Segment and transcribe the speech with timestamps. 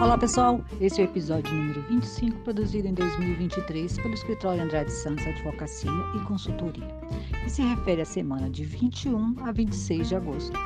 [0.00, 5.26] Olá pessoal, esse é o episódio número 25, produzido em 2023 pelo escritório Andrade Santos
[5.26, 6.88] Advocacia e Consultoria,
[7.46, 10.58] e se refere à semana de 21 a 26 de agosto.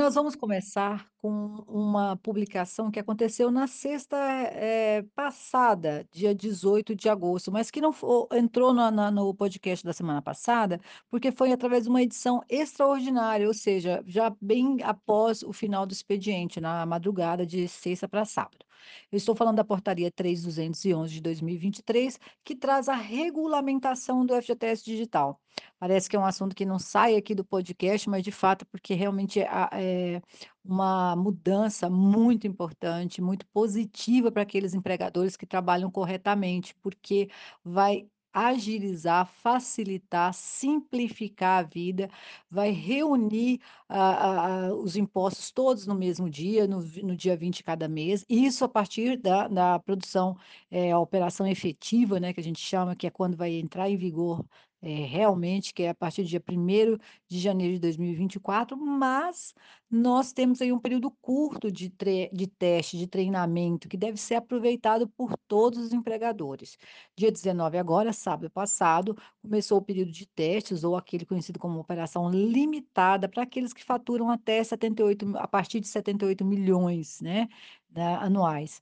[0.00, 7.08] Nós vamos começar com uma publicação que aconteceu na sexta eh, passada, dia 18 de
[7.08, 7.92] agosto, mas que não
[8.32, 13.46] entrou na- na- no podcast da semana passada, porque foi através de uma edição extraordinária,
[13.46, 18.64] ou seja, já bem após o final do expediente, na madrugada de sexta para sábado.
[19.10, 25.40] Eu estou falando da portaria 3211 de 2023, que traz a regulamentação do FGTS digital.
[25.78, 28.94] Parece que é um assunto que não sai aqui do podcast, mas de fato, porque
[28.94, 30.22] realmente é, é
[30.64, 37.28] uma mudança muito importante, muito positiva para aqueles empregadores que trabalham corretamente, porque
[37.64, 42.08] vai agilizar, facilitar, simplificar a vida,
[42.50, 47.56] vai reunir ah, ah, ah, os impostos todos no mesmo dia, no, no dia 20
[47.58, 50.36] de cada mês, e isso a partir da, da produção,
[50.70, 53.96] eh, a operação efetiva, né, que a gente chama, que é quando vai entrar em
[53.96, 54.44] vigor
[54.82, 59.54] é, realmente, que é a partir do dia primeiro de janeiro de 2024, mas
[59.90, 61.92] nós temos aí um período curto de,
[62.32, 66.78] de teste, de treinamento, que deve ser aproveitado por todos os empregadores.
[67.16, 72.30] Dia 19 agora, sábado passado, começou o período de testes, ou aquele conhecido como operação
[72.30, 77.48] limitada, para aqueles que faturam até 78, mi- a partir de 78 milhões, né,
[77.90, 78.80] né, anuais.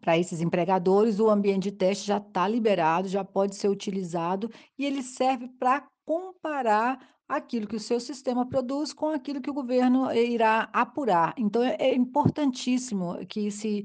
[0.00, 4.84] Para esses empregadores, o ambiente de teste já está liberado, já pode ser utilizado e
[4.84, 10.10] ele serve para comparar aquilo que o seu sistema produz com aquilo que o governo
[10.10, 11.34] eh, irá apurar.
[11.38, 13.84] Então, é é importantíssimo que se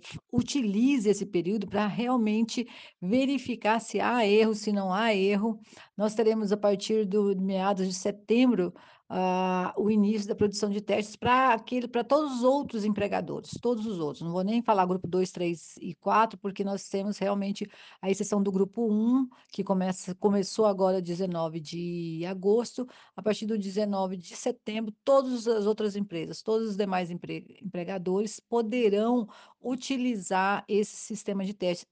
[0.00, 2.66] f- utilize esse período para realmente
[3.00, 5.58] verificar se há erro, se não há erro.
[5.96, 8.72] Nós teremos, a partir do meados de setembro,
[9.08, 13.86] ah, o início da produção de testes para aquele para todos os outros empregadores, todos
[13.86, 14.22] os outros.
[14.22, 17.66] Não vou nem falar grupo 2, 3 e 4, porque nós temos realmente
[18.02, 22.86] a exceção do grupo um, que começa, começou agora 19 de agosto.
[23.16, 28.40] A partir do 19 de setembro, todas as outras empresas, todos os demais empre- empregadores
[28.40, 29.26] poderão
[29.60, 31.86] utilizar esse sistema de teste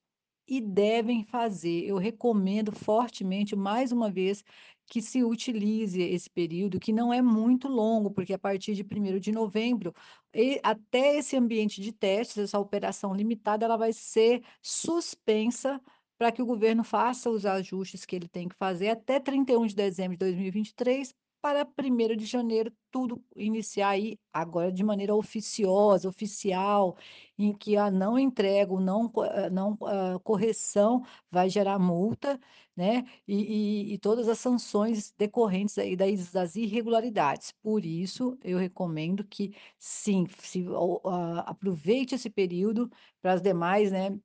[0.49, 1.85] e devem fazer.
[1.85, 4.45] Eu recomendo fortemente, mais uma vez,
[4.87, 9.19] que se utilize esse período, que não é muito longo, porque a partir de primeiro
[9.19, 9.95] de novembro,
[10.63, 15.81] até esse ambiente de testes, essa operação limitada, ela vai ser suspensa
[16.19, 19.75] para que o governo faça os ajustes que ele tem que fazer até 31 de
[19.75, 21.15] dezembro de 2023,
[21.47, 26.97] para primeiro de janeiro, tudo iniciar aí, agora de maneira oficiosa, oficial,
[27.39, 32.41] em que a não entrega, não, eh, não ah, correção vai gerar multa,
[32.75, 33.05] né?
[33.29, 37.53] E, e- e todas as sanções decorrentes aí das, das irregularidades.
[37.63, 40.65] Por isso, eu recomendo que sim, se,
[41.05, 42.91] ah, aproveite esse período
[43.23, 44.19] para as demais, né?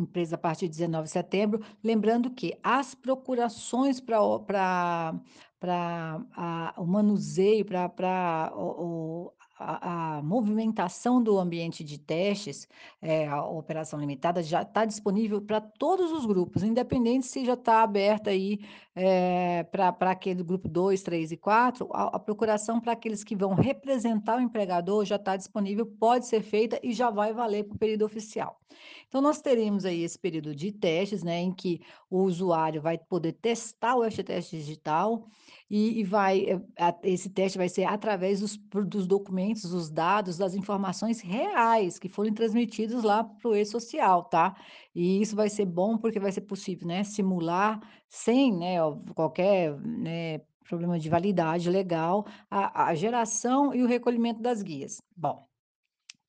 [0.00, 5.14] Empresa a partir de 19 de setembro, lembrando que as procurações para
[5.60, 8.52] para o manuseio, para
[9.60, 12.68] a movimentação do ambiente de testes,
[13.02, 17.82] eh, a operação limitada já está disponível para todos os grupos, independente se já está
[17.82, 18.60] aberta aí,
[19.70, 23.54] para para aquele grupo 2, 3 e 4, a a procuração para aqueles que vão
[23.54, 27.78] representar o empregador já está disponível, pode ser feita e já vai valer para o
[27.78, 28.60] período oficial.
[29.08, 33.32] Então, nós teremos aí esse período de testes, né, em que o usuário vai poder
[33.32, 35.26] testar o FGTS digital
[35.68, 36.46] e, e vai,
[36.76, 38.56] eh, esse teste vai ser através dos,
[38.86, 44.56] dos documentos, dos dados, das informações reais que forem transmitidos lá para o e-social, tá?
[44.94, 48.76] E isso vai ser bom porque vai ser possível, né, simular sem, né,
[49.14, 55.02] qualquer, né, problema de validade legal, a, a geração e o recolhimento das guias.
[55.16, 55.49] Bom,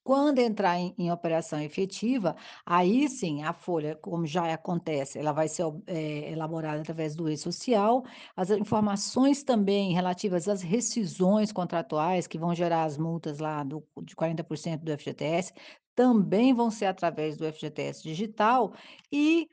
[0.03, 2.35] quando entrar em em operação efetiva,
[2.65, 8.03] aí sim a folha, como já acontece, ela vai ser eh, elaborada através do e-social,
[8.35, 14.15] as informações também relativas às rescisões contratuais, que vão gerar as multas lá do de
[14.15, 15.53] 40% do FGTS,
[15.95, 18.73] também vão ser através do FGTS digital,
[19.11, 19.47] e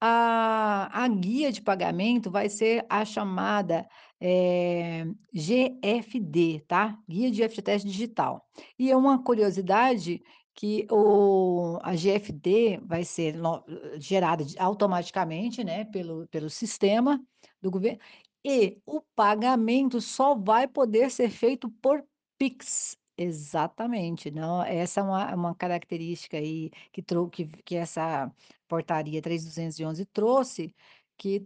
[0.00, 3.86] a a guia de pagamento vai ser a chamada,
[4.24, 5.04] eh,
[5.34, 6.96] GFD, tá?
[7.08, 8.46] Guia de FGTS digital.
[8.78, 10.22] E é uma curiosidade
[10.54, 13.64] que o a GFD vai ser no
[13.98, 17.20] gerada automaticamente, né, pelo pelo sistema
[17.60, 17.98] do governo,
[18.44, 22.04] e o pagamento só vai poder ser feito por
[22.38, 22.96] Pix.
[23.16, 28.30] Exatamente, não essa é uma uma característica aí que trou que que essa
[28.68, 30.74] portaria 3211 trouxe,
[31.16, 31.42] que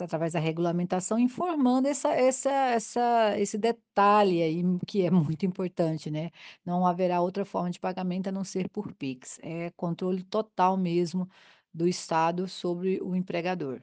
[0.00, 6.30] através da regulamentação informando essa essa essa esse detalhe aí que é muito importante, né,
[6.64, 11.28] não haverá outra forma de pagamento a não ser por Pix, é controle total mesmo
[11.72, 13.82] do Estado sobre o empregador.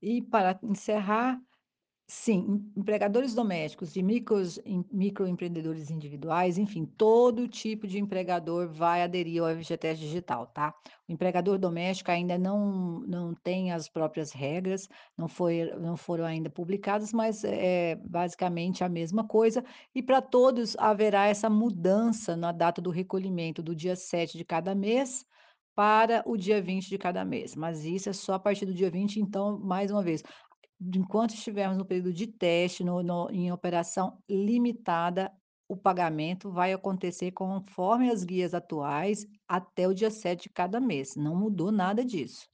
[0.00, 1.40] E para encerrar
[2.06, 9.02] Sim, em empregadores domésticos, de micros em microempreendedores individuais, enfim, todo tipo de empregador vai
[9.02, 10.74] aderir ao FGTS digital, tá?
[11.08, 14.86] O empregador doméstico ainda não não tem as próprias regras,
[15.16, 19.64] não foi não foram ainda publicadas, mas é basicamente a mesma coisa,
[19.94, 24.74] e para todos haverá essa mudança na data do recolhimento, do dia 7 de cada
[24.74, 25.24] mês
[25.74, 28.90] para o dia 20 de cada mês, mas isso é só a partir do dia
[28.90, 29.18] 20.
[29.20, 30.22] então, mais uma vez,
[30.94, 35.32] Enquanto estivermos no período de teste, no no em operação limitada,
[35.68, 41.16] o pagamento vai acontecer conforme as guias atuais até o dia 7 de cada mês,
[41.16, 42.46] não mudou nada disso.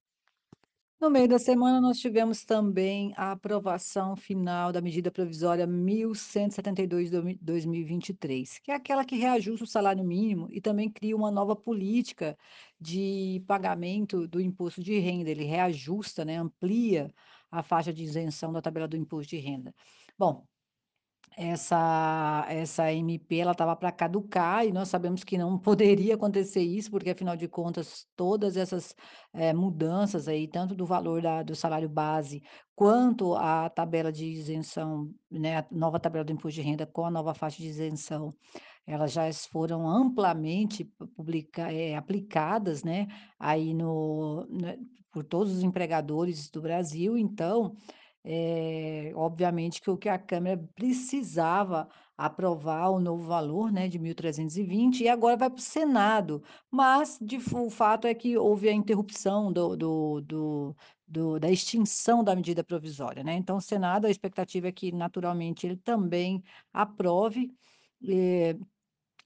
[1.01, 7.39] No meio da semana, nós tivemos também a aprovação final da medida provisória 1172 domi
[7.41, 12.37] 2023, que é aquela que reajusta o salário mínimo e também cria uma nova política
[12.79, 15.31] de pagamento do imposto de renda.
[15.31, 17.11] Ele reajusta, né, amplia
[17.51, 19.75] a faixa de isenção da tabela do imposto de renda.
[20.19, 20.47] Bom,
[21.37, 26.91] essa essa MP ela estava para caducar e nós sabemos que não poderia acontecer isso,
[26.91, 28.95] porque afinal de contas todas essas,
[29.33, 32.43] eh, mudanças aí, tanto do valor da do salário base,
[32.75, 37.11] quanto a tabela de isenção, né, a nova tabela do imposto de renda com a
[37.11, 38.35] nova faixa de isenção,
[38.87, 43.07] elas já foram amplamente pu publica eh, aplicadas, né,
[43.39, 44.77] aí no né,
[45.11, 47.75] por todos os empregadores do Brasil, então
[48.25, 55.03] eh, obviamente que o que a Câmara precisava aprovar o novo valor, né, de 1.320
[55.03, 59.51] e agora vai para o Senado, mas de o fato é que houve a interrupção
[59.53, 60.77] do do do
[61.09, 65.67] do da extinção da medida provisória, né, então o Senado, a expectativa é que naturalmente
[65.67, 66.43] ele também
[66.73, 67.51] aprove,
[68.09, 68.57] eh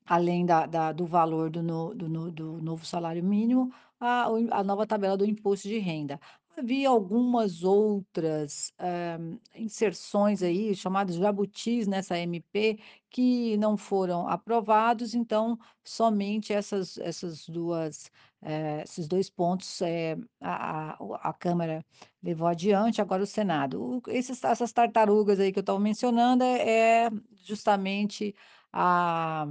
[0.07, 3.73] Além da da do valor do no do do novo salário mínimo,
[4.05, 4.27] a
[4.61, 6.19] a nova tabela do imposto de renda.
[6.57, 9.19] Havia algumas outras, eh,
[9.57, 12.79] inserções aí, chamadas jabutis nessa MP,
[13.11, 18.09] que não foram aprovados, então somente essas essas 2,
[18.43, 21.85] eh, esses 2 pontos, eh, a a a Câmara
[22.23, 23.83] levou adiante, agora o Senado.
[23.99, 27.11] O esses essas tartarugas aí que eu estava mencionando é é
[27.45, 28.33] justamente
[28.73, 29.47] a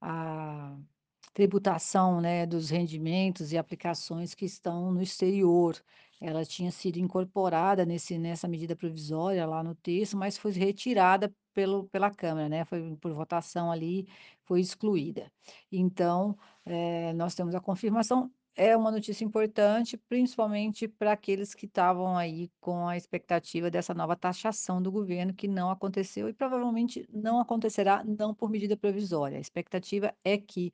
[0.00, 0.76] a
[1.32, 5.76] tributação, né, dos rendimentos e aplicações que estão no exterior.
[6.20, 11.88] Ela tinha sido incorporada nesse nessa medida provisória lá no texto, mas foi retirada pelo
[11.88, 14.06] pela Câmara, né, foi por votação ali,
[14.44, 15.30] foi excluída.
[15.70, 18.30] Então, eh, nós temos a confirmação.
[18.54, 24.14] É uma notícia importante, principalmente para aqueles que estavam aí com a expectativa dessa nova
[24.14, 29.38] taxação do governo, que não aconteceu e provavelmente não acontecerá, não por medida provisória.
[29.38, 30.70] A expectativa é que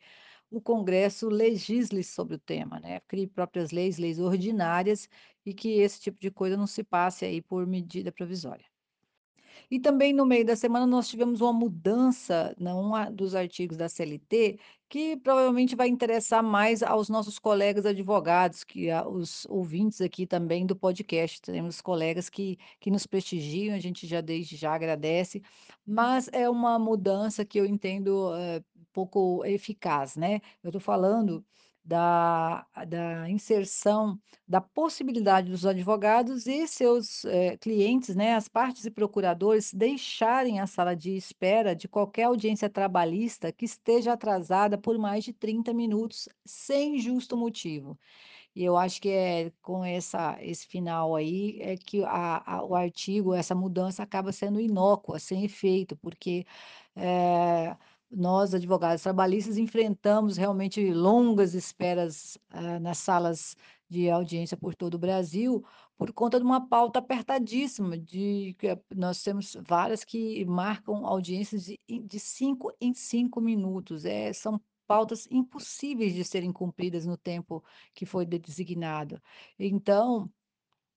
[0.50, 5.08] o Congresso legisle sobre o tema, né, crie próprias leis, leis ordinárias,
[5.44, 8.66] e que esse tipo de coisa não se passe aí por medida provisória.
[9.70, 14.58] E também no meio da semana nós tivemos uma mudança num dos artigos da CLT,
[14.88, 20.76] que provavelmente vai interessar mais aos nossos colegas advogados, que os ouvintes aqui também do
[20.76, 21.40] podcast.
[21.42, 25.43] Temos colegas que que nos prestigiam, a gente já desde já agradece,
[25.84, 30.40] mas é uma mudança que eu entendo, eh, pouco eficaz, né.
[30.62, 31.44] Eu estou falando
[31.84, 38.90] da da inserção da possibilidade dos advogados e seus, eh, clientes, né, as partes e
[38.90, 45.24] procuradores deixarem a sala de espera de qualquer audiência trabalhista que esteja atrasada por mais
[45.24, 47.98] de 30 minutos, sem justo motivo.
[48.54, 52.74] E eu acho que é com essa esse final aí, é que a a o
[52.74, 56.44] artigo, essa mudança acaba sendo inócua, sem efeito, porque,
[56.96, 57.76] eh,
[58.10, 63.55] nós advogados trabalhistas enfrentamos realmente longas esperas, ah, nas salas
[63.88, 65.65] de audiência por todo o Brasil,
[65.96, 71.79] por conta de uma pauta apertadíssima, de que nós temos várias que marcam audiências de
[71.88, 77.62] de 5 em 5 minutos, eh, são pautas impossíveis de serem cumpridas no tempo
[77.94, 79.20] que foi de designado.
[79.58, 80.31] Então,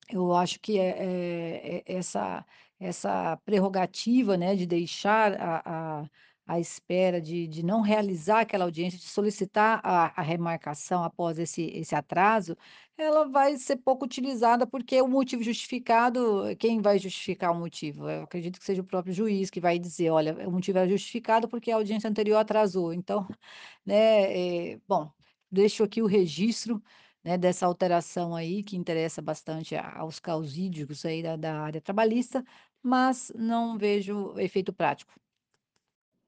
[0.09, 2.45] eu acho que é é é essa
[2.79, 6.09] essa prerrogativa, né, de deixar a a
[6.47, 11.63] a espera, de de não realizar aquela audiência, de solicitar a a remarcação após esse
[11.73, 12.55] esse atraso,
[12.97, 18.09] ela vai ser pouco utilizada, porque o motivo justificado, quem vai justificar o motivo?
[18.09, 21.47] Eu acredito que seja o próprio juiz que vai dizer: "Olha, o motivo é justificado
[21.47, 22.93] porque a audiência anterior atrasou".
[22.93, 23.27] Então,
[23.85, 25.11] né, eh, bom,
[25.51, 26.81] deixo aqui o registro
[27.23, 32.43] né, dessa alteração aí que interessa bastante aos causídicos aí da da área trabalhista,
[32.83, 35.13] mas não vejo efeito prático.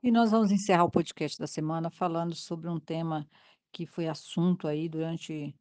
[0.03, 3.25] E nós vamos encerrar o podcast da semana falando sobre um tema
[3.71, 5.55] que foi assunto aí durante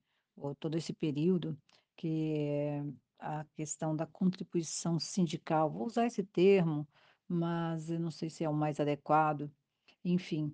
[0.59, 1.57] todo esse período,
[1.95, 2.85] que é
[3.21, 5.71] a questão da contribuição sindical.
[5.71, 6.89] Vou usar esse termo,
[7.29, 9.49] mas eu não sei se é o mais adequado.
[10.05, 10.53] Enfim,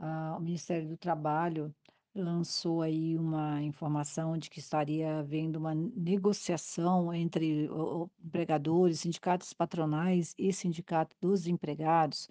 [0.00, 1.72] ah, o Ministério do Trabalho
[2.12, 7.68] lançou aí uma informação de que estaria havendo uma negociação entre
[8.24, 12.28] empregadores, sindicatos patronais e sindicato dos empregados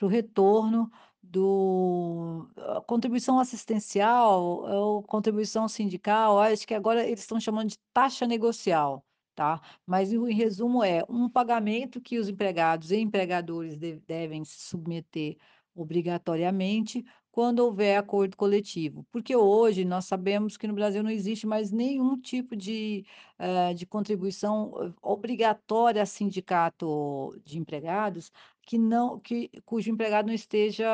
[0.00, 0.90] para o retorno
[1.22, 8.26] do a contribuição assistencial ou contribuição sindical, acho que agora eles estão chamando de taxa
[8.26, 9.60] negocial, tá?
[9.86, 15.36] Mas em resumo é um pagamento que os empregados e empregadores de- devem se submeter
[15.74, 17.04] obrigatoriamente
[17.40, 22.20] quando houver acordo coletivo, porque hoje nós sabemos que no Brasil não existe mais nenhum
[22.20, 23.02] tipo de,
[23.38, 28.30] eh, de contribuição eh, obrigatória a sindicato de empregados
[28.60, 30.84] que não que cujo empregado não esteja,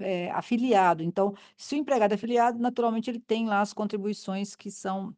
[0.00, 1.02] eh, afiliado.
[1.04, 5.14] Então, se o empregado é afiliado, naturalmente ele tem lá as contribuições que são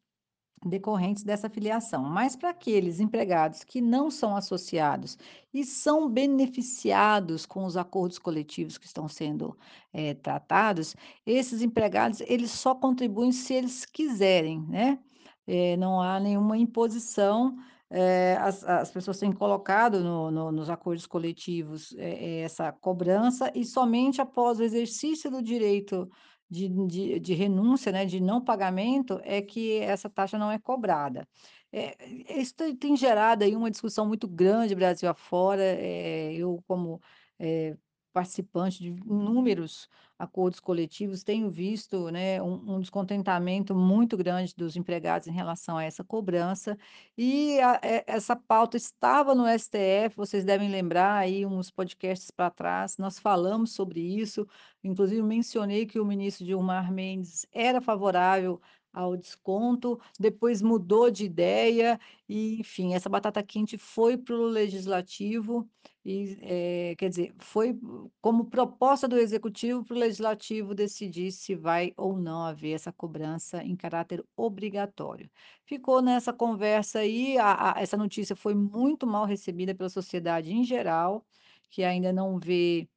[0.64, 2.02] Decorrentes dessa filiação.
[2.02, 5.16] Mas para aqueles empregados que não são associados
[5.54, 9.56] e são beneficiados com os acordos coletivos que estão sendo,
[9.92, 14.98] eh, tratados, esses empregados, eles só contribuem se eles quiserem, né.
[15.46, 17.54] Eh, não há nenhuma imposição,
[17.90, 24.20] eh, as as pessoas têm colocado no no nos acordos coletivos, essa cobrança e somente
[24.20, 26.08] após o exercício do direito
[26.50, 31.28] de de de renúncia, né, de não pagamento, é que essa taxa não é cobrada.
[31.72, 31.96] Eh,
[32.40, 37.00] isso tem gerado aí uma discussão muito grande Brasil afora, eh, eu como,
[37.38, 37.76] eh,
[38.12, 39.88] participante de inúmeros
[40.18, 45.84] acordos coletivos, tenho visto, né, um um descontentamento muito grande dos empregados em relação a
[45.84, 46.76] essa cobrança,
[47.16, 52.50] e a e essa pauta estava no STF, vocês devem lembrar aí uns podcasts para
[52.50, 54.46] trás, nós falamos sobre isso,
[54.82, 58.60] Inclusive mencionei que o ministro Gilmar Mendes era favorável
[58.92, 65.68] ao desconto, depois mudou de ideia e, enfim, essa batata quente foi para o legislativo
[66.04, 67.78] e, eh, quer dizer, foi
[68.20, 73.62] como proposta do executivo para o legislativo decidir se vai ou não haver essa cobrança
[73.62, 75.30] em caráter obrigatório.
[75.64, 80.64] Ficou nessa conversa aí, a a essa notícia foi muito mal recebida pela sociedade em
[80.64, 81.24] geral,
[81.70, 82.88] que ainda não vê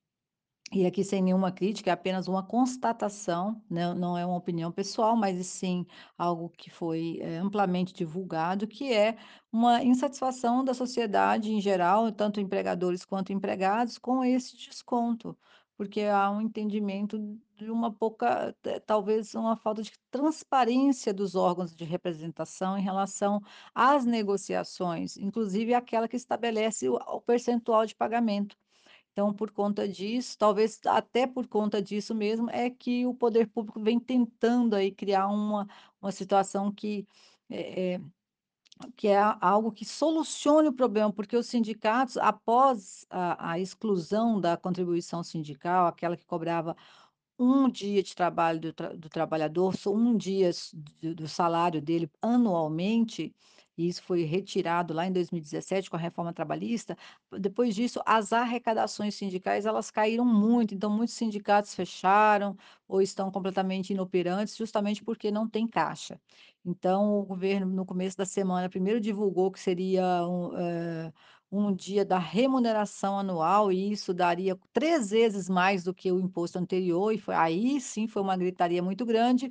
[0.74, 5.16] e aqui sem nenhuma crítica, é apenas uma constatação, não não é uma opinião pessoal,
[5.18, 5.86] mas sim
[6.18, 9.18] algo que foi, eh, amplamente divulgado, que é
[9.52, 15.38] uma insatisfação da sociedade em geral, tanto empregadores quanto empregados, com esse desconto,
[15.76, 17.18] porque há um entendimento
[17.58, 23.42] de uma pouca talvez uma falta de transparência dos órgãos de representação em relação
[23.76, 28.58] às negociações, inclusive aquela que estabelece o percentual de pagamento.
[29.12, 33.82] Então, por conta disso, talvez até por conta disso mesmo, é que o poder público
[33.82, 35.68] vem tentando aí criar uma
[36.02, 37.06] uma situação que,
[37.50, 38.00] eh,
[38.98, 44.58] que é algo que solucione o problema, porque os sindicatos, após a a exclusão da
[44.58, 46.76] contribuição sindical, aquela que cobrava
[47.40, 50.52] um dia de trabalho do tra do trabalhador, só um dia
[51.02, 53.36] do do salário dele anualmente,
[53.82, 56.96] e isso foi retirado lá em 2017 com a reforma trabalhista.
[57.40, 62.56] Depois disso, as arrecadações sindicais, elas caíram muito, então muitos sindicatos fecharam
[62.88, 66.20] ou estão completamente inoperantes, justamente porque não tem caixa.
[66.66, 71.14] Então o governo, no começo da semana, primeiro divulgou que seria um, eh,
[71.52, 76.58] um dia da remuneração anual, e isso daria 3 vezes mais do que o imposto
[76.60, 79.50] anterior, e foi aí sim foi uma gritaria muito grande,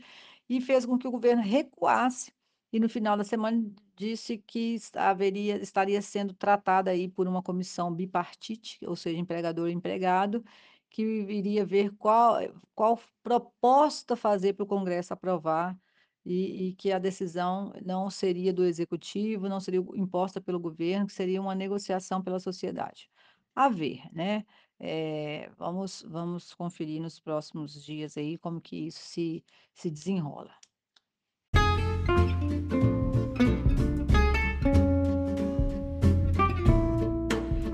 [0.49, 2.33] e fez com que o governo recuasse,
[2.73, 7.93] e no final da semana disse que haveria estaria sendo tratada aí por uma comissão
[7.95, 10.45] bipartite, ou seja, empregador e empregado,
[10.89, 12.37] que iria ver qual
[12.75, 15.79] qual proposta fazer para o Congresso aprovar,
[16.25, 21.13] e e que a decisão não seria do executivo, não seria imposta pelo governo, que
[21.13, 23.11] seria uma negociação pela sociedade.
[23.55, 24.45] A ver, né,
[24.79, 30.60] eh, vamos vamos conferir nos próximos dias aí como que isso se se desenrola.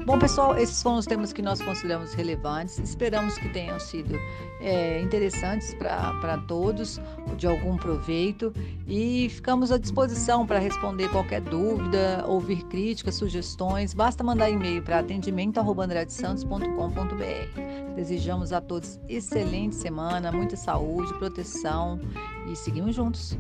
[0.07, 2.79] Bom, pessoal, esses foram os temas que nós consideramos relevantes.
[2.79, 4.17] Esperamos que tenham sido
[4.61, 7.01] eh, interessantes para todos,
[7.37, 8.53] de algum proveito,
[8.87, 13.95] e ficamos à disposição para responder qualquer dúvida, ouvir críticas, sugestões.
[13.95, 17.97] Basta mandar e-mail para atendimento@andradesantos.com.br.
[17.97, 21.99] Desejamos a todos excelente semana, muita saúde, proteção
[22.49, 23.37] e seguimos juntos.